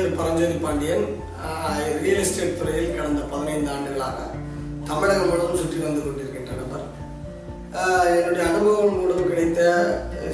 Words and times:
பேர் 0.00 0.18
Paranjothi 0.18 0.54
Pandian 0.62 1.02
real 2.02 2.20
estate 2.20 2.58
துறையில் 2.58 2.94
கடந்த 2.98 3.22
பதினைந்து 3.32 3.68
ஆண்டுகளாக 3.72 4.18
தமிழகம் 4.88 5.28
முழுவதும் 5.30 5.58
சுற்றி 5.60 5.78
வந்து 5.82 6.00
கொண்டிருக்கின்ற 6.04 6.52
நபர். 6.60 6.86
என்னுடைய 8.18 8.44
அனுபவம் 8.50 8.96
மூலம் 9.00 9.28
கிடைத்த 9.30 9.60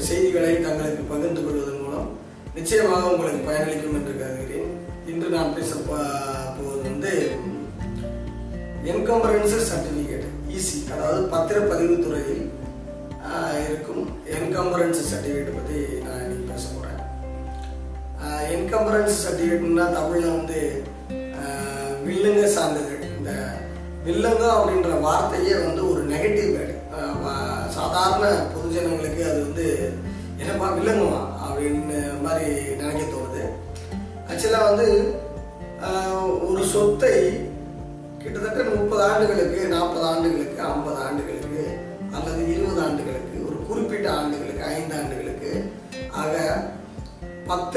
செய்திகளை 0.09 0.53
தங்களுக்கு 0.67 1.03
பகிர்ந்து 1.11 1.43
கொள்வதன் 1.47 1.83
மூலம் 1.85 2.09
நிச்சயமாக 2.59 3.11
உங்களுக்கு 3.13 3.49
பயனளிக்கும் 3.49 3.97
என்று 4.01 4.15
கருதுகிறேன். 4.21 4.71
இன்று 5.13 5.35
நான் 5.37 5.55
பேச 5.57 5.73
போவது 5.89 6.79
வந்து 6.87 7.15
என்கம்பரன்ஸ் 8.93 9.57
சர்டிஃபிகேட் 9.71 10.29
இசி 10.59 10.79
அதாவது 10.95 11.23
பத்திரப்பதிவு 11.35 11.97
துறையில் 12.05 12.45
இருக்கும் 13.67 14.05
என்கம்பரன்ஸ் 14.37 15.03
சர்டிஃபிகேட் 15.13 15.57
பற்றி 15.59 15.81
நான் 16.07 16.23
இன்னைக்கு 16.25 16.53
பேச 16.53 16.65
போகிறேன் 16.69 16.96
என்கம்பரன்ஸ் 18.55 19.23
சர்டிஃபிகேட்னா 19.25 19.87
தமிழில் 19.97 20.37
வந்து 20.37 20.61
வில்லுங்க 22.07 22.43
வில்லங்க 22.43 22.43
சான்றிதழ். 22.57 23.05
இந்த 23.19 23.31
வில்லங்க 24.07 24.45
அப்படின்ற 24.57 24.91
வார்த்தையே 25.07 25.55
வந்து 25.67 25.83
ஒரு 25.93 26.03
நெகட்டிவ் 26.13 26.51
வேர்டு 26.57 26.75
சாதாரண 27.77 28.27
பொதுஜனங்களுக்கு 28.55 29.23
அது 29.31 29.39
வந்து 29.47 29.67
என்னப்பா 30.41 30.67
வில்லங்கமா 30.77 31.21
அப்படின்னு 31.45 32.01
மாதிரி 32.25 32.49
நினைக்க 32.81 33.03
தோணுது. 33.05 33.43
ஆக்சுவலாக 34.31 34.69
வந்து 34.71 34.89
ஒரு 36.49 36.63
சொத்தை 36.75 37.15
கிட்டத்தட்ட 38.23 38.61
முப்பது 38.77 39.03
ஆண்டுகளுக்கு 39.09 39.61
நாற்பது 39.75 40.07
ஆண்டுகளுக்கு 40.13 40.59
ஐம்பது 40.71 40.99
ஆண்டு 41.07 41.16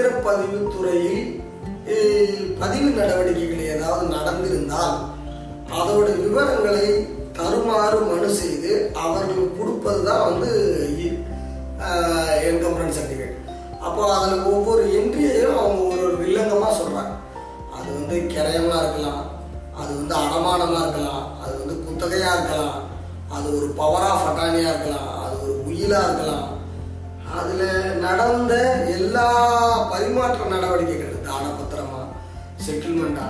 பத்திரப்பதிவு 0.02 0.60
துறையில் 0.66 1.24
பதிவு 2.60 2.90
நடவடிக்கைகள் 2.92 3.64
ஏதாவது 3.72 4.04
நடந்திருந்தால் 4.12 4.94
அதோட 5.72 6.06
விவரங்களை 6.20 6.86
தருமாறு 7.38 7.98
மனு 8.04 8.30
செய்து 8.36 8.72
அவர்கள் 9.02 9.56
கொடுப்பது 9.58 10.02
தான் 10.04 10.24
வந்து 10.24 10.52
என்கம்பரன் 12.44 12.96
சர்டிஃபிகேட் 12.98 13.36
அப்போ 13.82 14.06
அதில் 14.14 14.48
ஒவ்வொரு 14.52 14.86
என்ட்ரியையும் 15.00 15.58
அவங்க 15.58 15.82
ஒரு 15.86 16.02
ஒரு 16.04 16.16
வில்லங்கமாக 16.22 16.72
சொல்கிறாங்க 16.74 17.14
அது 17.76 17.90
வந்து 17.92 18.16
கிரயமாக 18.28 18.82
இருக்கலாம் 18.82 19.22
அது 19.78 19.92
வந்து 19.94 20.16
அடமானமாக 20.22 20.86
இருக்கலாம் 20.86 21.26
அது 21.42 21.54
வந்து 21.58 21.76
குத்தகையாக 21.82 22.38
இருக்கலாம் 22.38 22.78
அது 23.32 23.48
ஒரு 23.58 23.70
பவர் 23.76 24.08
ஆஃப் 24.08 24.28
அட்டானியாக 24.30 24.74
இருக்கலாம் 24.74 25.12
அது 25.20 25.36
ஒரு 25.44 25.56
உயிலாக 25.66 26.08
இருக்கலாம் 26.08 26.48
அதில் 27.38 28.00
நடந்த 28.00 28.54
எல்லா 28.98 29.28
பரிமாற்ற 29.92 30.46
நடவடிக்கைகள் 30.46 31.26
தான 31.28 31.46
பத்திரமா 31.50 32.02
செட்டில்மெண்ட்டா 32.66 33.28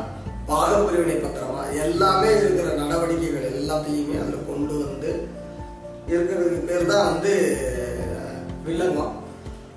பாகப்பிரிவினை 0.49 1.17
பத்திரமா 1.21 1.63
எல்லாமே 1.85 2.29
இருக்கிற 2.31 2.67
நடவடிக்கைகள் 2.73 3.47
எல்லாத்தையுமே 3.51 4.15
அதில் 4.21 4.47
கொண்டு 4.47 4.75
வந்து 4.85 5.11
இருக்கிறதுக்கு 6.07 6.67
பேர் 6.67 6.85
தான் 6.85 7.05
வந்து 7.05 7.33
வில்லங்கம். 8.65 9.15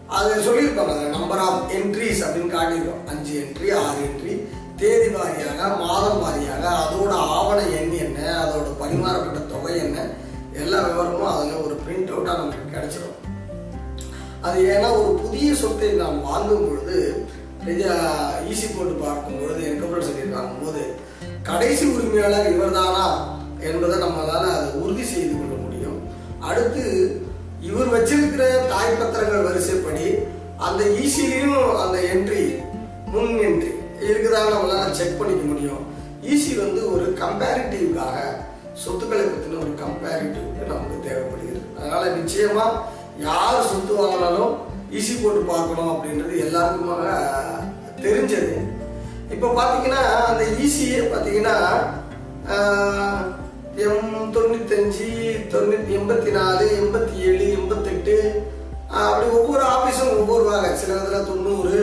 அது 0.09 0.31
சொல்லியிருப்பாங்க 0.47 0.95
நம்பர் 1.09 1.39
ஆஃப் 1.39 1.70
என்ட்ரிஸ் 1.70 2.23
அப்படின்னு 2.25 2.55
காட்டியிருக்கோம். 2.55 3.03
அஞ்சு 3.09 3.33
என்ட்ரி 3.43 3.69
ஆறு 3.83 4.00
என்ட்ரி 4.09 4.34
தேதி 4.77 5.09
வாரியாக 5.17 5.61
மாதம் 5.83 6.23
வாரியாக 6.25 6.65
அதோட 6.83 7.12
ஆவண 7.37 7.59
எண் 7.81 7.93
என்ன 8.06 8.20
அதோட 8.45 8.69
பரிமாறப்பட்ட 8.81 9.41
தொகை 9.53 9.75
என்ன 9.78 9.98
எல்லா 10.53 10.78
விவரமும் 10.87 11.33
அதில் 11.33 11.62
ஒரு 11.65 11.77
பிரிண்ட் 11.84 12.12
அவுட்டாக 12.12 12.39
நமக்கு 12.39 12.75
கிடைச்சிடும் 12.75 13.19
அது 14.47 14.59
ஏன்னா 14.75 14.89
ஒரு 15.01 15.11
புதிய 15.23 15.48
சொத்தை 15.62 15.89
நாம் 16.03 16.27
வாங்கும் 16.31 16.65
பொழுது 16.69 16.98
ஈஸி 18.51 18.67
போட்டு 18.69 18.95
பார்க்கும் 19.03 19.41
பொழுது 19.41 19.61
என்கம்பரன்ஸ் 19.71 20.09
சொல்லியிருக்காங்க 20.09 20.55
போது 20.62 20.83
கடைசி 21.49 21.84
உரிமையாளர் 21.97 22.53
இவர்தானா 22.55 23.06
என்பதை 23.69 23.97
நம்மளால 24.05 24.44
அதை 24.56 24.71
உறுதி 24.83 25.05
செய்து 25.11 25.34
கொள்ள 25.34 25.55
முடியும். 25.65 25.99
அடுத்து 26.49 26.84
இவர் 27.69 27.93
வச்சிருக்கிற 27.94 28.44
தாய் 28.72 28.99
பத்திரங்கள் 29.00 29.47
வரிசைப்படி 29.49 30.06
அந்த 30.66 30.83
ஈஸிலையும் 31.03 31.69
அந்த 31.83 31.99
என்ட்ரி 32.15 32.45
முன் 33.12 33.34
என்ட்ரி 33.49 33.72
இருக்குதான்னு 34.09 34.55
நம்மளால 34.56 34.91
செக் 35.00 35.19
பண்ணிக்க 35.21 35.45
முடியும். 35.53 35.83
ஈஸி 36.33 36.53
வந்து 36.62 36.81
ஒரு 36.95 37.06
கம்பேரிட்டிவ்காக 37.22 38.16
சொத்துக்களை 38.83 39.25
பற்றின 39.25 39.61
ஒரு 39.65 39.72
கம்பேரிட்டிவ் 39.84 40.49
நமக்கு 40.72 40.99
தேவைப்படுகிறது. 41.09 41.62
அதனால 41.78 42.03
நிச்சயமா 42.21 42.66
யார் 43.27 43.69
சொத்து 43.71 43.93
வாங்கினாலும் 44.00 44.53
ஈஸி 44.99 45.15
போட்டு 45.17 45.41
பார்க்கணும் 45.53 45.91
அப்படின்றது 45.93 46.34
எல்லாருக்குமாக 46.47 47.05
தெரிஞ்சது. 48.05 48.55
இப்போ 49.34 49.49
பார்த்தீங்கன்னா 49.59 50.03
அந்த 50.31 50.45
ஈஸியே 50.65 51.03
பார்த்தீங்கன்னா 51.12 51.56
எம் 53.84 54.33
தொண்ணூத்தஞ்சு 54.37 55.06
தொண்ணூத்தி 55.53 55.93
எண்பத்தி 55.99 56.31
நாலு 56.39 56.65
எண்பத்தி 56.81 57.15
ஏழு 57.28 57.45
எண்பத்தெட்டு 57.59 58.17
அப்படி 59.03 59.27
ஒவ்வொரு 59.39 59.62
ஆஃபீஸும் 59.75 60.19
ஒவ்வொரு 60.22 60.45
வாங்க. 60.51 60.69
சில 60.81 60.97
இதில் 61.03 61.28
தொண்ணூறு 61.31 61.78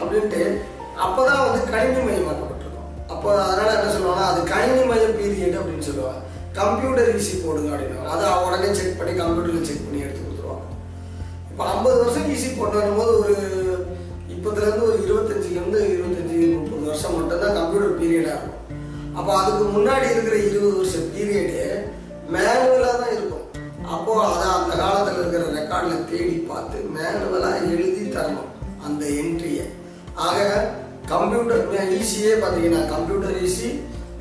அப்படின்ட்டு. 0.00 0.42
அப்போ 1.04 1.20
தான் 1.28 1.44
வந்து 1.46 1.60
கணினி 1.72 2.00
மயமாக்கப்பட்டிருக்கும். 2.06 2.88
அப்போ 3.12 3.28
அதனால் 3.42 3.76
என்ன 3.76 3.92
சொல்லுவாங்கன்னா 3.94 4.30
அது 4.32 4.40
கணினி 4.54 4.82
மய 4.90 5.04
பீரியட் 5.18 5.58
அப்படின்னு 5.60 5.88
சொல்லுவாங்க. 5.88 6.22
கம்ப்யூட்டர் 6.60 7.12
ஈஸி 7.18 7.34
போடுங்க 7.44 7.70
அப்படின்னா 7.74 8.10
அதை 8.14 8.28
உடனே 8.46 8.70
செக் 8.78 8.98
பண்ணி 9.00 9.12
கம்ப்யூட்டரில் 9.20 9.68
செக் 9.68 9.86
பண்ணி 9.86 10.04
எடுத்துக்கணும். 10.04 10.29
இப்போ 11.60 11.72
ஐம்பது 11.72 11.96
வருஷம் 12.00 12.28
ஈஸி 12.34 12.50
போட்டோம் 12.58 12.94
போது 12.98 13.14
ஒரு 13.22 13.34
இப்போதுலேருந்து 14.34 14.84
ஒரு 14.86 14.94
இருபத்தஞ்சிலேருந்து 15.06 15.80
இருபத்தஞ்சி 15.94 16.38
முப்பது 16.52 16.84
வருஷம் 16.86 17.16
மட்டும்தான் 17.16 17.56
கம்ப்யூட்டர் 17.58 17.98
பீரியடாக 17.98 18.36
இருக்கும். 18.36 18.62
அப்போ 19.18 19.30
அதுக்கு 19.40 19.64
முன்னாடி 19.74 20.06
இருக்கிற 20.12 20.36
இருபது 20.46 20.72
வருஷம் 20.78 21.10
பீரியடு 21.12 21.58
மேனுவலாக 22.34 22.94
தான் 23.02 23.12
இருக்கும். 23.16 23.44
அப்போது 23.94 24.24
அதை 24.28 24.46
அந்த 24.54 24.72
காலத்தில் 24.82 25.20
இருக்கிற 25.20 25.44
ரெக்கார்டில் 25.58 26.08
தேடி 26.12 26.38
பார்த்து 26.50 26.78
மேனுவலாக 26.96 27.68
எழுதி 27.74 28.06
தரணும் 28.16 28.50
அந்த 28.86 29.04
என்ட்ரியை 29.20 29.66
ஆக 30.28 30.38
கம்ப்யூட்டர் 31.12 31.62
ஈஸியே 32.00 32.34
பார்த்தீங்கன்னா 32.42 32.82
கம்ப்யூட்டர் 32.94 33.38
ஈஸி 33.44 33.70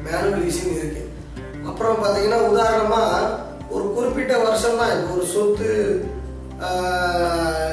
மேனுவல் 0.06 0.46
ஈஸின்னு 0.50 0.80
இருக்குது 0.82 1.10
அப்புறம் 1.70 2.04
பார்த்தீங்கன்னா 2.04 2.42
உதாரணமாக 2.52 3.34
ஒரு 3.72 3.88
குறிப்பிட்ட 3.96 4.36
வருஷம் 4.46 4.80
தான் 4.82 4.96
இப்போ 4.98 5.14
ஒரு 5.18 5.28
சொத்து 5.36 5.72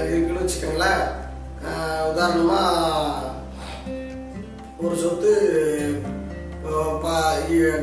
இருக்குன்னு 0.09 0.43
வச்சுக்கோங்களேன். 0.43 1.03
உதாரணமாக 2.11 3.35
ஒரு 4.85 4.97
சொத்து 5.03 5.33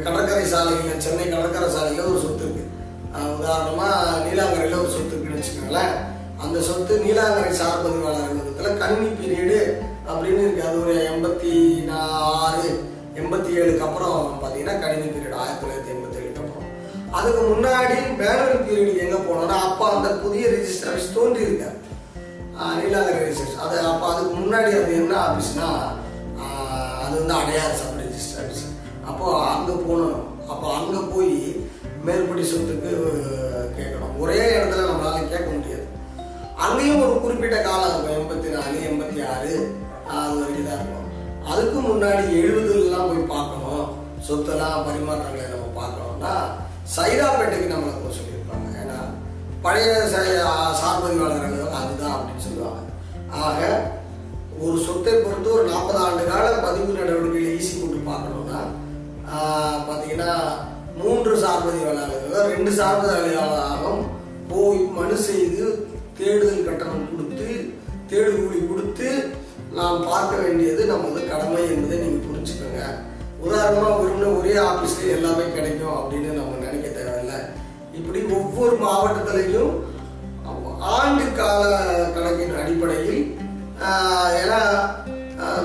கடற்கரை 0.05 0.45
சாலையில் 0.51 1.03
சென்னை 1.05 1.25
கடற்கரை 1.33 1.67
சாலையில் 1.75 2.09
ஒரு 2.11 2.19
சொத்து 2.23 2.43
இருக்கு. 2.45 2.63
உதாரணமாக 3.37 4.21
நீலாங்கரையில் 4.25 4.81
ஒரு 4.83 4.93
சொத்து 4.95 5.13
இருக்குன்னு 5.13 5.41
வச்சுக்கோங்களேன். 5.41 5.93
அந்த 6.43 6.57
சொத்து 6.69 6.93
நீலாங்கரை 7.05 7.51
சார் 7.61 7.83
பதிவாளர் 7.83 8.23
அலுவலகத்தில் 8.27 8.79
கன்னி 8.83 9.09
பீரியடு 9.19 9.59
அப்படின்னு 10.11 10.41
இருக்கு. 10.45 10.67
அது 10.69 10.81
ஒரு 10.83 10.95
எண்பத்தி 11.11 11.53
ஆறு 12.39 12.65
எண்பத்தி 13.21 13.51
ஏழுக்கு 13.61 13.85
அப்புறம் 13.87 14.19
பார்த்தீங்கன்னா 14.43 14.81
கணினி 14.83 15.07
பீரியட் 15.13 15.39
ஆயிரத்தி 15.41 15.61
தொள்ளாயிரத்தி 15.63 15.93
எண்பத்தி 15.95 16.22
அதுக்கு 17.17 17.41
முன்னாடி 17.51 17.97
மேனுவல் 18.19 18.65
பீரியட் 18.67 19.03
எங்க 19.05 19.17
போனோம்னா 19.27 19.57
அப்போ 19.69 19.85
அந்த 19.95 20.09
புதிய 20.23 20.43
ரிஜிஸ்டர் 20.55 20.91
ஆஃபீஸ் 20.91 21.15
தோன்றி 21.17 21.41
இருக்காரு 21.47 21.79
நீலாங்கரை 22.79 23.19
ரெஜிஸ்டர் 23.25 23.63
அது 23.65 23.77
அப்போ 23.91 24.05
அதுக்கு 24.11 24.33
முன்னாடி 24.41 24.71
அது 24.79 24.93
என்ன 25.01 25.13
ஆஃபீஸ்னா 25.27 25.69
அது 27.03 27.13
வந்து 27.19 27.35
அடையார் 27.41 27.79
சப் 27.81 27.99
ரெஜிஸ்டர் 28.03 28.41
ஆஃபீஸ் 28.43 28.65
அப்போ 29.09 29.25
அங்கே 29.53 29.75
போகணும் 29.85 30.21
அப்போ 30.53 30.67
அங்கே 30.79 31.01
போய் 31.13 31.33
மேல்படி 32.07 32.43
சொத்துக்கு 32.51 32.91
கேட்கணும். 33.77 34.15
ஒரே 34.23 34.39
இடத்துல 34.55 34.87
நம்மளால 34.87 35.19
கேட்க 35.33 35.47
முடியாது. 35.51 35.85
அங்கேயும் 36.65 37.03
ஒரு 37.03 37.13
குறிப்பிட்ட 37.23 37.57
காலம் 37.67 37.93
இருக்கும் 37.93 38.17
எண்பத்தி 38.17 38.49
நாலு 38.55 38.75
எண்பத்தி 38.89 39.19
ஆறு 39.33 39.53
அது 40.17 40.33
வரைக்கும் 40.39 40.67
தான் 40.69 40.81
இருக்கும். 40.81 41.07
அதுக்கு 41.51 41.79
முன்னாடி 41.87 42.25
எழுபதுலாம் 42.41 43.09
போய் 43.11 43.31
பார்க்கணும். 43.33 43.85
சொத்தெல்லாம் 44.27 44.85
பரிமாற்றங்களை 44.87 45.45
நம்ம 45.53 45.69
பார்க்கணும். 45.79 46.02
சைதாப்பேட்டைக்கு 46.95 47.73
நம்மளை 47.73 47.93
போக 47.95 48.11
சொல்லியிருப்பாங்க. 48.17 48.67
ஏன்னா 48.81 48.97
பழைய 49.61 49.91
ச- 50.13 50.75
சார்பதிவாளர் 50.81 51.47
அதுதான் 51.71 52.17
அப்படின்னு 52.17 52.45
சொல்லுவாங்க. 52.47 52.81
ஆக 53.31 53.61
ஒரு 54.59 54.77
சொத்தை 54.79 55.13
பொறுத்து 55.13 55.53
ஒரு 55.53 55.69
நாற்பது 55.69 55.99
ஆண்டு 55.99 56.25
கால 56.25 56.51
பதிவு 56.53 56.93
நடவடிக்கைகளை 56.93 57.55
ஈஸி 57.57 57.73
கொண்டு 57.79 58.11
பார்க்கணும்னா 58.11 58.59
பார்த்தீங்கன்னா 59.87 60.31
மூன்று 61.03 61.37
சார்பதிவாளர்கள் 61.37 62.53
ரெண்டு 62.53 62.71
சார்பதிவாளர்களும் 62.71 64.03
போய் 64.49 64.77
மனு 64.77 65.17
செய்து 65.17 65.87
தேடுதல் 66.17 66.65
கட்டணம் 66.65 67.09
கொடுத்து 67.11 67.47
தேடு 68.09 68.31
கூலி 68.35 68.67
கொடுத்து 68.67 69.07
நாம் 69.73 70.05
பார்க்க 70.07 70.35
வேண்டியது 70.35 70.85
நமது 70.85 71.27
கடமை 71.27 71.63
என்பதை 71.63 71.97
நீங்கள் 71.97 72.25
புரிஞ்சுக்கோங்க. 72.25 72.81
உதாரணமாக 73.39 74.03
வெறும்னு 74.03 74.39
ஒரே 74.39 74.53
ஆஃபீஸ்லேயே 74.53 75.09
எல்லாமே 75.09 75.51
கிடைக்கும் 75.53 75.95
அப்படின்னு 75.95 76.31
நம்ம 76.33 76.61
இப்படி 77.99 78.19
ஒவ்வொரு 78.37 78.75
மாவட்டத்திலையும் 78.83 79.73
ஆண்டு 80.95 81.25
கால 81.39 81.63
கணக்கின் 82.15 82.59
அடிப்படையில் 82.61 83.21
ஏன்னா 84.41 84.59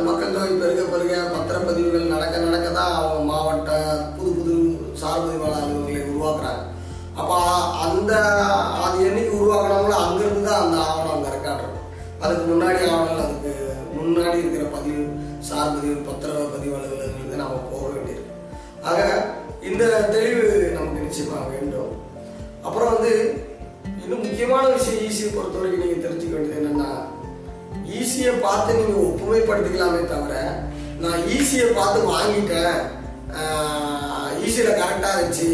மக்கள் 0.07 0.35
தொகை 0.35 0.53
பெருக 0.61 0.83
பெருக 0.93 1.15
பத்திரப்பதிவுகள் 1.33 2.13
நடக்க 2.13 2.37
நடக்க 2.45 2.69
தான் 2.79 2.95
அவங்க 2.99 3.21
மாவட்ட 3.31 3.73
புது 4.17 4.31
புது 4.39 4.55
சார்பதிவாளர் 5.01 5.59
அலுவலர்களை 5.63 6.03
உருவாக்குறாங்க. 6.11 6.63
அப்போ 7.21 7.37
அந்த 7.87 8.13
அது 8.85 8.99
என்னைக்கு 9.09 9.33
உருவாக்குறாங்களோ 9.41 9.97
அங்கேருந்து 10.05 10.49
தான் 10.49 10.63
அந்த 10.65 10.79
ஆவணம் 10.87 11.15
அங்கே 11.17 11.35
ரெக்கார்டுறோம் 11.37 11.77
அதுக்கு 12.23 12.45
முன்னாடி 12.53 12.81
ஆவணங்கள் 12.93 13.25
அதுக்கு 13.27 13.53
முன்னாடி 13.99 14.37
இருக்கிற 14.43 14.65
பதிவு 14.77 15.05
சார்பதிவு 15.49 15.99
பத்திர 16.09 16.31
பதிவு 16.55 16.75
அலுவலகங்களுக்கு 16.79 17.43
நம்ம 17.43 17.61
போக 17.73 17.85
வேண்டியிருக்கு. 17.95 18.35
ஆக 18.89 19.01
இந்த 19.71 19.85
தெளிவு 20.15 20.49
நமக்கு 20.77 21.05
நிச்சயமாக 21.07 21.47
வேண்டும். 21.55 21.88
அப்புறம் 22.69 22.93
வந்து 22.95 23.13
இன்னும் 24.03 24.25
முக்கியமான 24.27 24.65
விஷயம் 24.77 25.03
ஈஸியை 25.07 25.31
பொறுத்த 25.33 25.59
வரைக்கும் 25.59 25.85
நீங்கள் 25.85 26.05
தெரிஞ்சுக்க 26.05 26.35
வேண்டியது 26.35 26.61
என்னன்னா 26.61 26.91
ஈஸியை 27.99 28.33
பார்த்து 28.47 28.79
நீங்கள் 28.81 29.07
ஒப்புமைப்படுத்திக்கலாமே 29.09 30.01
தவிர 30.13 30.35
நான் 31.03 31.27
ஈஸியை 31.37 31.67
பார்த்து 31.79 31.99
வாங்கிட்டேன். 32.15 32.79
ஈஸியில் 34.47 34.79
கரெக்டாக 34.81 35.13
இருந்துச்சு. 35.17 35.51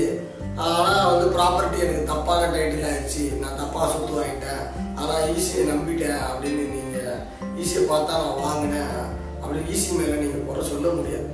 ஆனால் 0.66 1.08
வந்து 1.11 1.26
ப்ராப்பர்ட்டி 1.37 1.78
எனக்கு 1.84 2.11
தப்பான 2.11 2.43
டைட்டில் 2.55 2.87
ஆயிடுச்சு 2.90 3.22
நான் 3.43 3.61
தப்பாக 3.62 3.87
சொத்து 3.93 4.19
வாங்கிட்டேன். 4.19 4.62
ஆனால் 5.00 5.25
ஈஸியை 5.37 5.64
நம்பிட்டேன் 5.72 6.22
அப்படின்னு 6.31 6.64
நீங்கள் 6.75 7.19
ஈஸியை 7.62 7.82
பார்த்தா 7.93 8.20
நான் 8.25 8.43
வாங்கினேன் 8.46 8.99
அப்படின்னு 9.40 9.70
ஈஸி 9.75 9.90
மேலே 9.99 10.16
நீங்கள் 10.22 10.46
குறை 10.50 10.62
சொல்ல 10.72 10.88
முடியாது. 10.99 11.28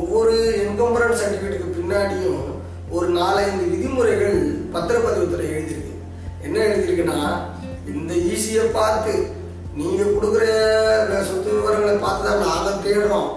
ஒவ்வொரு 0.00 0.34
என்கம்பரன்ஸ் 0.64 1.22
சர்டிஃபிகேட்டுக்கு 1.22 1.76
பின்னாடியும் 1.78 2.44
ஒரு 2.96 3.08
நாலஞ்சு 3.20 3.64
விதிமுறைகள் 3.72 4.40
பத்திரப்பதிவுத்துறை 4.74 5.46
எழுதியிருக்கு. 5.54 5.94
என்ன 6.46 6.56
எழுதியிருக்குன்னா 6.68 7.20
இந்த 7.92 8.12
ஈஸியை 8.32 8.64
பார்த்து 8.78 9.12
நீங்க 9.80 10.02
கொடுக்குற 10.14 10.44
சொத்து 11.28 11.50
விவரங்களை 11.56 11.94
பார்த்து 12.04 12.28
தான் 12.28 12.44
நாங்கள் 12.48 12.82
தேடுறோம். 12.86 13.30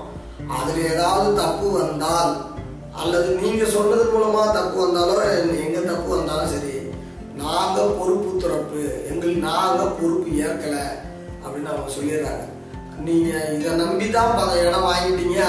அதில் 0.57 0.87
ஏதாவது 0.93 1.29
தப்பு 1.41 1.67
வந்தால் 1.79 2.33
அல்லது 3.01 3.29
நீங்க 3.43 3.63
சொன்னது 3.75 4.03
மூலமா 4.13 4.41
தப்பு 4.57 4.77
வந்தாலும் 4.83 5.21
எங்க 5.65 5.79
தப்பு 5.91 6.09
வந்தாலும் 6.15 6.51
சரி 6.53 6.73
நாங்க 7.43 7.77
பொறுப்பு 7.99 8.31
துறப்பு 8.41 8.81
எங்களுக்கு 9.11 9.45
நாங்க 9.51 9.83
பொறுப்பு 9.99 10.27
ஏற்கல 10.47 10.75
அப்படின்னு 11.43 11.71
அவங்க 11.73 11.93
சொல்லிடுறாங்க. 11.95 12.43
நீங்க 13.07 13.29
இதை 13.55 13.71
நம்பி 13.83 14.07
தான் 14.17 14.35
பல 14.39 14.49
இடம் 14.65 14.89
வாங்கிட்டீங்க 14.89 15.39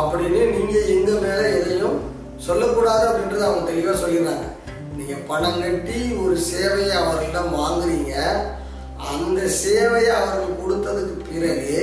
அப்படின்னு 0.00 0.40
நீங்க 0.54 0.74
எங்க 0.94 1.10
மேல 1.24 1.40
எதையும் 1.58 1.98
சொல்லக்கூடாது 2.46 3.04
அப்படின்றத 3.08 3.44
அவங்க 3.48 3.64
தெளிவாக 3.70 3.96
சொல்லிடுறாங்க. 4.02 4.47
நீங்கள் 5.08 5.28
பணம் 5.28 5.60
கட்டி 5.60 5.98
ஒரு 6.22 6.34
சேவையை 6.48 6.94
அவர்களிடம் 7.02 7.54
வாங்குறீங்க. 7.60 8.14
அந்த 9.12 9.40
சேவையை 9.60 10.10
அவர்கள் 10.16 10.58
கொடுத்ததுக்கு 10.62 11.14
பிறகு 11.28 11.78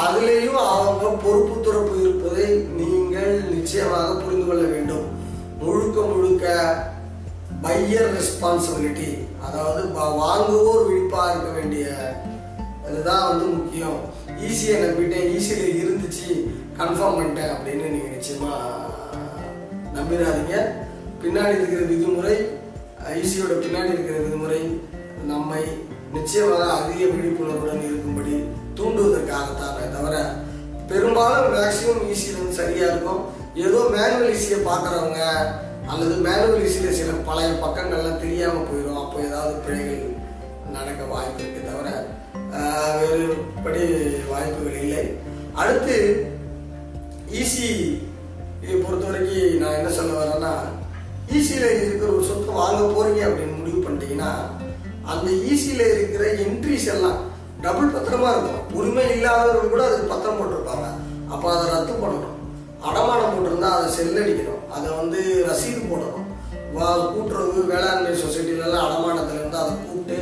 அதுலேயும் 0.00 0.58
அவங்க 0.72 1.04
பொறுப்பு 1.22 1.54
துறப்பு 1.66 1.94
இருப்பதை 2.02 2.48
நீங்கள் 2.80 3.32
நிச்சயமாக 3.54 4.18
புரிந்து 4.20 4.46
கொள்ள 4.50 4.64
வேண்டும். 4.74 5.08
முழுக்க 5.62 5.96
முழுக்க 6.12 6.44
பையர் 7.64 8.12
ரெஸ்பான்சிபிலிட்டி 8.18 9.10
அதாவது 9.46 9.82
வாங்குவோர் 10.22 10.86
விழிப்பாக 10.90 11.32
இருக்க 11.32 11.50
வேண்டிய 11.58 11.86
அதுதான் 12.86 13.26
வந்து 13.30 13.46
முக்கியம். 13.56 14.00
ஈஸியை 14.48 14.78
நம்பிட்டேன் 14.86 15.28
ஈஸியில் 15.36 15.78
இருந்துச்சு 15.82 16.28
கன்ஃபார்ம் 16.80 17.18
பண்ணிட்டேன் 17.18 17.54
அப்படின்னு 17.56 17.94
நீங்கள் 17.96 18.16
நிச்சயமாக 18.16 18.62
நம்பிடாதீங்க. 19.98 20.56
பின்னாடி 21.24 21.54
இருக்கிற 21.58 21.82
விதிமுறை 21.90 22.36
ஈசியோட 23.20 23.52
பின்னாடி 23.64 23.90
இருக்கிற 23.94 24.16
விதிமுறை 24.24 24.60
நம்மை 25.30 25.62
நிச்சயமாக 26.16 26.64
அதிக 26.78 27.00
விழிப்புணர்வுடன் 27.12 27.86
இருக்கும்படி 27.88 28.34
தூண்டுவதற்காகத்தானே 28.78 29.86
தவிர 29.96 30.16
பெரும்பாலும் 30.90 31.52
மேக்சிமம் 31.54 32.02
ஈஸியில் 32.12 32.40
வந்து 32.40 32.58
சரியா 32.60 32.86
இருக்கும். 32.90 33.22
ஏதோ 33.66 33.80
மேனுவல் 33.94 34.34
ஈஸியை 34.34 34.58
பார்க்குறவங்க 34.68 35.20
அல்லது 35.92 36.14
மேனுவல் 36.26 36.64
ஈஸியில் 36.66 36.98
சில 36.98 37.12
பழைய 37.28 37.50
பக்கங்கள்லாம் 37.64 38.22
தெரியாமல் 38.24 38.68
போயிடும் 38.68 39.00
அப்போ 39.02 39.16
ஏதாவது 39.28 39.54
பிழைகள் 39.66 40.02
நடக்க 40.76 41.02
வாய்ப்பு 41.12 41.42
இருக்கு 41.42 41.68
தவிர 41.70 41.88
வேறுபடி 43.00 43.84
வாய்ப்புகள் 44.30 44.80
இல்லை. 44.84 45.04
அடுத்து 45.62 45.96
ஈசி 47.40 47.68
பொறுத்த 48.84 49.04
வரைக்கும் 49.06 49.60
நான் 49.62 49.78
என்ன 49.78 49.90
சொல்ல 49.98 50.12
வரேன்னா 50.20 50.52
ஈசியில் 51.32 51.68
இருக்கிற 51.84 52.10
ஒரு 52.16 52.24
சொத்து 52.30 52.58
வாங்க 52.60 52.82
போறீங்க 52.94 53.20
அப்படின்னு 53.28 53.58
முடிவு 53.60 53.80
பண்ணிட்டீங்கன்னா 53.84 54.30
அந்த 55.12 55.28
ஈசியில் 55.52 55.84
இருக்கிற 55.94 56.24
என்ட்ரிஸ் 56.44 56.90
எல்லாம் 56.94 57.18
டபுள் 57.64 57.94
பத்திரமா 57.94 58.30
இருக்கும். 58.34 58.62
உரிமை 58.78 59.04
இல்லாதவர்கள் 59.16 59.72
கூட 59.74 59.82
அதுக்கு 59.86 60.12
பத்திரம் 60.12 60.38
போட்டிருப்பாங்க. 60.38 60.86
அப்போ 61.32 61.46
அதை 61.54 61.64
ரத்து 61.74 61.92
பண்ணணும். 62.02 62.36
அடமானம் 62.88 63.34
போட்டிருந்தா 63.34 63.70
அதை 63.76 63.88
செல்லடிக்கணும் 63.98 64.62
அதை 64.76 64.88
வந்து 65.00 65.20
ரசீது 65.50 65.82
போடணும். 65.90 66.20
கூட்டுறவு 67.14 67.60
வேளாண்மை 67.70 68.12
சொசைட்டிலலாம் 68.22 68.86
அடமானத்துல 68.86 69.40
இருந்து 69.40 69.58
அதை 69.62 69.72
கூப்பிட்டு 69.82 70.16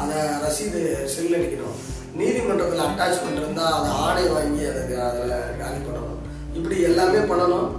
அதை 0.00 0.16
ரசீது 0.44 0.80
செல்லடிக்கணும் 1.14 1.78
நீதிமன்றத்தில் 2.18 2.86
அட்டாச்மெண்ட் 2.86 3.40
இருந்தால் 3.42 3.74
அதை 3.76 3.90
ஆடை 4.06 4.24
வாங்கி 4.34 4.62
அதுக்கு 4.70 4.96
அதில் 5.06 5.32
காலி 5.60 5.80
பண்ணணும். 5.86 6.20
இப்படி 6.58 6.76
எல்லாமே 6.88 7.20
பண்ணணும். 7.30 7.70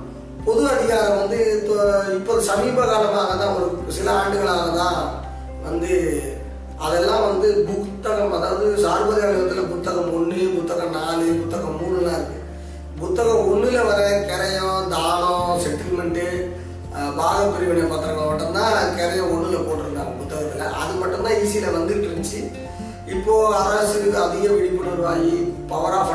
பொது 0.45 0.63
அதிகாரம் 0.73 1.19
வந்து 1.21 1.39
இப்போ 1.57 1.75
இப்போ 2.17 2.33
சமீப 2.49 2.79
காலமாக 2.89 3.35
தான் 3.41 3.53
ஒரு 3.57 3.93
சில 3.97 4.09
ஆண்டுகளாக 4.21 4.65
தான் 4.81 4.99
வந்து 5.67 5.93
அதெல்லாம் 6.85 7.25
வந்து 7.29 7.47
புத்தகம் 7.69 8.35
அதாவது 8.37 8.65
சார்பதிகாரத்தில் 8.85 9.71
புத்தகம் 9.73 10.11
ஒன்று 10.17 10.41
புத்தகம் 10.57 10.95
நாலு 10.97 11.25
புத்தகம் 11.41 11.79
மூணுலாம் 11.81 12.17
இருக்கு. 12.17 12.39
புத்தகம் 13.01 13.47
ஒன்றில் 13.51 13.87
வர 13.89 14.01
கரையம் 14.31 14.91
தானம் 14.93 15.61
செட்டில்மெண்ட்டு 15.63 16.25
பாக 17.19 17.39
பிரிவினை 17.53 17.85
பத்திரங்கள் 17.93 18.29
மட்டும்தான் 18.31 18.77
கரையம் 18.99 19.31
ஒன்றில் 19.35 19.65
போட்டிருந்தாங்க 19.67 20.13
புத்தகத்தில். 20.21 20.75
அது 20.81 20.93
மட்டும்தான் 21.01 21.39
ஈஸியில் 21.41 21.75
வந்துட்டு 21.77 22.07
இருந்துச்சு. 22.07 22.41
இப்போது 23.13 23.57
அரசுக்கு 23.63 24.17
அதிக 24.25 24.45
விழிப்புணர்வாகி 24.53 25.33
பவர் 25.71 25.97
ஆஃப் 25.99 26.13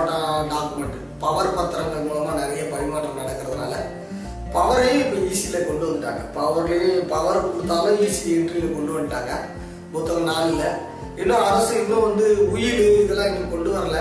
டாக்குமெண்ட் 0.53 0.97
பவர் 1.25 1.56
பத்திரங்கள் 1.59 2.06
மூலமாக 2.06 2.38
நிறைய 2.38 2.50
பவரையும் 4.55 5.02
இப்போ 5.02 5.17
ஈஸியில் 5.31 5.67
கொண்டு 5.69 5.85
வந்துட்டாங்க. 5.87 6.23
பவர்லேயும் 6.38 7.11
பவர் 7.12 7.44
கொடுத்தாலும் 7.47 8.00
ஈஸி 8.06 8.25
என்ட்ரியில் 8.37 8.76
கொண்டு 8.76 8.94
வந்துட்டாங்க. 8.97 9.32
மொத்தம் 9.94 10.29
நாளில் 10.31 10.67
இன்னும் 11.20 11.44
அரசு 11.50 11.73
இன்னும் 11.82 12.06
வந்து 12.08 12.26
உயிர் 12.55 12.82
இதெல்லாம் 13.02 13.31
இன்னும் 13.32 13.52
கொண்டு 13.54 13.71
வரல. 13.76 13.99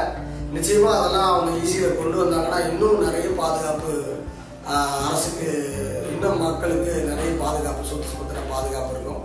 நிச்சயமாக 0.56 0.98
அதெல்லாம் 1.00 1.30
அவங்க 1.32 1.52
ஈஸியில் 1.64 2.00
கொண்டு 2.00 2.18
வந்தாங்கன்னா 2.22 2.60
இன்னும் 2.70 3.04
நிறைய 3.06 3.28
பாதுகாப்பு 3.42 3.94
அரசுக்கு 5.10 5.50
இன்னும் 6.14 6.42
மக்களுக்கு 6.46 6.94
நிறைய 7.12 7.30
பாதுகாப்பு 7.44 7.90
சொத்து 7.90 8.12
சுதந்திர 8.12 8.42
பாதுகாப்பு 8.54 8.94
இருக்கும். 8.96 9.24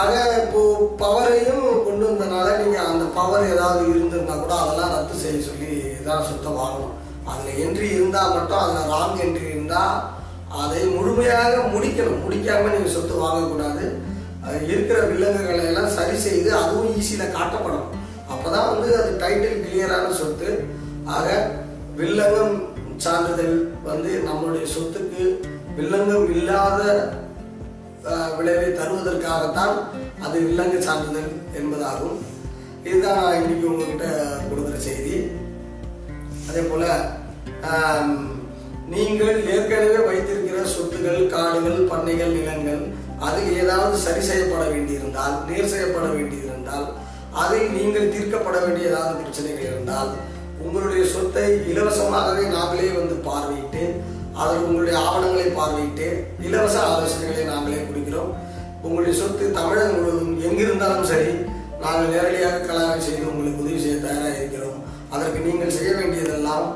ஆக 0.00 0.12
இப்போ 0.44 0.62
பவரையும் 1.02 1.66
கொண்டு 1.86 2.04
வந்தனால 2.08 2.48
நீங்கள் 2.62 2.88
அந்த 2.90 3.04
பவர் 3.18 3.50
ஏதாவது 3.54 3.82
இருந்திருந்தா 3.92 4.36
கூட 4.42 4.54
அதெல்லாம் 4.62 4.94
ரத்து 4.94 5.22
செய்ய 5.22 5.40
சொல்லி 5.48 5.72
தான் 6.08 6.26
சுத்தம் 6.30 6.60
வாங்கணும் 6.62 6.94
அதில் 7.30 7.60
என்ட்ரி 7.64 7.88
இருந்தால் 7.96 8.34
மட்டும் 8.36 8.62
அதில் 8.64 8.90
ராங் 8.94 9.20
என்ட்ரி 9.26 9.46
இருந்தால் 9.54 9.96
அதை 10.62 10.82
முழுமையாக 10.96 11.54
முடிக்கணும். 11.74 12.22
முடிக்காமல் 12.24 12.74
நீங்கள் 12.74 12.94
சொத்து 12.96 13.22
வாங்கக்கூடாது. 13.22 13.84
இருக்கிற 14.70 14.98
வில்லங்குகளை 15.10 15.62
எல்லாம் 15.70 15.94
சரி 15.98 16.16
செய்து 16.24 16.50
அதுவும் 16.60 16.92
ஈஸியாக 16.98 17.34
காட்டப்படும் 17.36 17.86
அப்போ 18.32 18.48
தான் 18.54 18.70
வந்து 18.72 18.88
அது 19.00 19.10
டைட்டில் 19.22 19.62
கிளியரான 19.64 20.12
சொத்து. 20.20 20.50
ஆக 21.16 21.26
வில்லங்கம் 22.00 22.56
சான்றிதழ் 23.04 23.56
வந்து 23.88 24.10
நம்மளுடைய 24.28 24.66
சொத்துக்கு 24.74 25.24
வில்லங்கம் 25.78 26.28
இல்லாத 26.36 26.82
விளைவை 28.38 28.68
தருவதற்காகத்தான் 28.78 29.76
அது 30.26 30.36
வில்லங்க 30.46 30.76
சான்றிதழ் 30.88 31.30
என்பதாகும். 31.58 32.16
இதுதான் 32.88 33.22
இன்னைக்கு 33.40 33.70
உங்ககிட்ட 33.70 34.06
கொடுக்குற 34.48 34.76
செய்தி. 34.88 35.14
அதே 36.48 36.62
போல 36.70 36.84
நீங்கள் 38.94 39.38
ஏற்கனவே 39.54 40.00
வைத்திருக்கிற 40.08 40.58
சொத்துகள் 40.74 41.20
காடுகள் 41.34 41.88
பண்ணைகள் 41.92 42.36
நிலங்கள் 42.38 42.82
அதில் 43.26 43.56
ஏதாவது 43.62 43.96
சரி 44.06 44.22
செய்யப்பட 44.28 44.64
வேண்டியிருந்தால் 44.72 45.34
நேர் 45.48 45.72
செய்யப்பட 45.72 46.06
வேண்டியிருந்தால் 46.16 46.88
அதில் 47.42 47.74
நீங்கள் 47.78 48.12
தீர்க்கப்பட 48.14 48.56
வேண்டிய 48.64 48.90
ஏதாவது 48.90 49.14
பிரச்சனைகள் 49.22 49.70
இருந்தால் 49.70 50.10
உங்களுடைய 50.64 51.02
சொத்தை 51.14 51.48
இலவசமாகவே 51.72 52.44
நாங்களே 52.56 52.92
வந்து 52.98 53.16
பார்வையிட்டு 53.28 53.84
அதில் 54.42 54.64
உங்களுடைய 54.66 54.96
ஆவணங்களை 55.08 55.48
பார்வையிட்டு 55.58 56.08
இலவச 56.46 56.76
ஆலோசனைகளை 56.92 57.44
நாங்களே 57.52 57.82
கொடுக்கிறோம். 57.88 58.32
உங்களுடைய 58.86 59.14
சொத்து 59.20 59.44
தமிழகம் 59.58 59.94
முழுவதும் 59.96 60.34
எங்கிருந்தாலும் 60.46 61.08
சரி 61.12 61.30
நாங்கள் 61.82 62.12
நேரடியாக 62.14 62.64
கலாவை 62.68 62.98
செய்து 63.06 63.30
உங்களுக்கு 63.32 63.62
உதவி 63.62 63.78
செய்ய 63.84 63.96
தயாராக 64.04 64.36
இருக்கிறோம். 64.40 64.78
அதற்கு 65.14 65.38
நீங்கள் 65.46 65.76
செய்ய 65.78 65.92
வேண்டியதெல்லாம் 66.00 66.66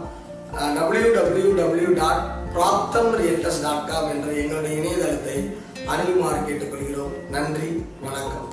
W 0.58 1.08
W 1.14 1.50
W 1.56 1.90
dot 1.94 2.22
Praptham 2.54 3.10
realtors 3.20 3.62
dot 3.62 3.86
com 3.90 4.10
என்ற 4.10 4.32
எங்களுடைய 4.32 4.78
இணையதளத்தை 4.80 5.36
அறிவுமாறு 5.86 6.40
கேட்டுக்கொள்கிறோம். 6.48 7.14
நன்றி 7.30 7.86
வணக்கம். 8.00 8.49